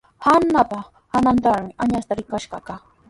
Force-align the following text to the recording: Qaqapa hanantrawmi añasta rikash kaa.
Qaqapa 0.27 0.79
hanantrawmi 1.17 1.77
añasta 1.85 2.19
rikash 2.21 2.47
kaa. 2.67 2.79